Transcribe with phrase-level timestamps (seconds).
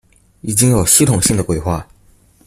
[0.41, 1.85] 已經有系統性的規劃